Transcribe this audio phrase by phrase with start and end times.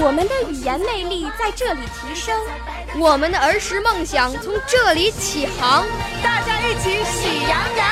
[0.00, 2.40] 我们的语言魅力在这里提升，
[2.98, 5.84] 我们的儿时梦想从这里起航。
[6.22, 7.86] 大家一起喜羊羊。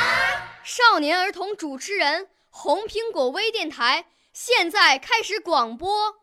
[0.63, 6.15] 少年儿童主持人，红苹果微电台现在开始广播。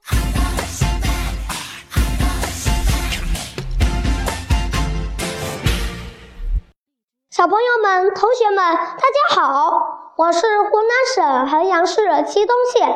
[7.29, 10.13] 小朋友们、同学们，大家好！
[10.15, 12.87] 我是湖南省衡阳市祁东县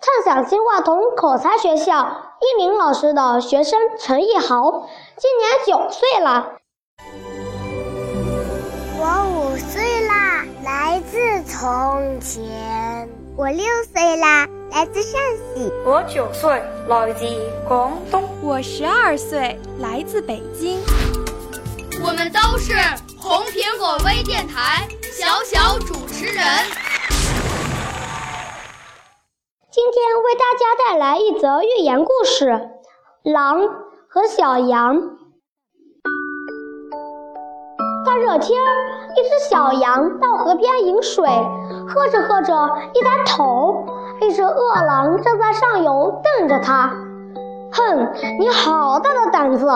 [0.00, 6.52] 畅想新话筒口才学校一名老师的学生陈奕豪，今年九岁了。
[8.98, 15.20] 我五岁啦，来自从前；我六岁啦，来自陕
[15.54, 17.24] 西；我九岁，来自
[17.66, 20.80] 广东；我十二岁，来自北京。
[22.02, 22.74] 我们都是
[23.18, 26.44] 红苹果微电台小小主持人。
[30.06, 32.44] 天为大家带来一则寓言故事
[33.32, 33.58] 《狼
[34.06, 35.00] 和小羊》。
[38.04, 38.60] 大热天，
[39.16, 41.26] 一只小羊到河边饮水，
[41.88, 42.52] 喝着喝着，
[42.92, 43.86] 一抬头，
[44.20, 46.90] 一只饿狼正在上游瞪着它。
[47.72, 49.66] 哼，你好大的胆子！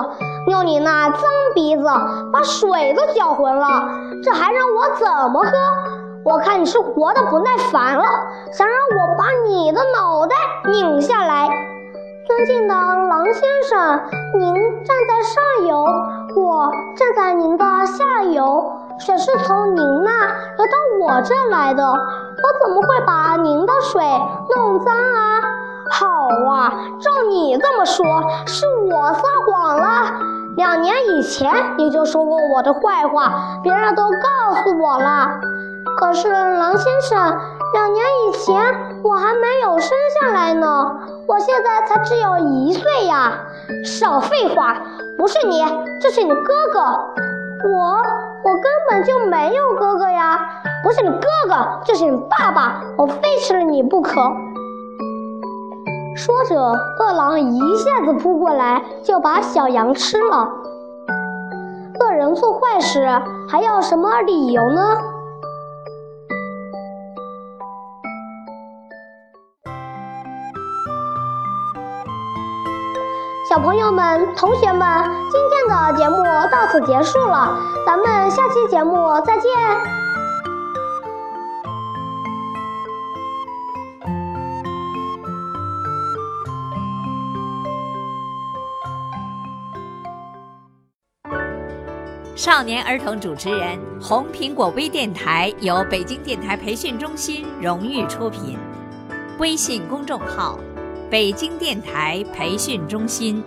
[0.48, 1.22] 用你那脏
[1.54, 1.84] 鼻子
[2.30, 3.66] 把水都搅浑了，
[4.22, 5.50] 这还让我怎么喝？
[6.24, 8.04] 我看你是活的不耐烦了，
[8.52, 10.34] 想让我把你的脑袋
[10.70, 11.48] 拧下来。
[12.26, 14.00] 尊敬的狼先生，
[14.38, 15.86] 您站在上游，
[16.36, 21.94] 我站在您的下游，水是从您那流到我这来的，我
[22.62, 25.40] 怎么会把您的水弄脏啊？
[25.90, 26.06] 好
[26.52, 28.04] 啊，照你这么说，
[28.44, 30.12] 是我撒谎了。
[30.56, 35.30] 两年以前你就说过我的坏话，别人都告诉我了。
[35.98, 37.18] 可是狼先生，
[37.72, 38.62] 两年以前
[39.02, 39.90] 我还没有生
[40.20, 40.66] 下来呢，
[41.26, 43.32] 我现在才只有一岁呀。
[43.84, 44.76] 少废话，
[45.18, 45.64] 不是你，
[46.00, 46.80] 这是你哥哥。
[46.80, 47.96] 我，
[48.44, 50.38] 我根本就没有哥哥呀。
[50.82, 54.14] 不是你哥哥，就是你爸爸，我非吃了你不可。
[56.16, 60.48] 说着，饿狼一下子扑过来，就把小羊吃了。
[62.00, 63.06] 恶人做坏事
[63.48, 64.82] 还要什么理由呢？
[73.48, 74.86] 小朋友们、同学们，
[75.30, 76.22] 今天的节目
[76.52, 79.50] 到此结束了，咱们下期节目再见。
[92.36, 98.58] 少年儿童主持人，红苹果微电台由北京电台培训中心荣誉出品，
[99.38, 100.58] 微信公众号：
[101.10, 103.42] 北京电台培训中心。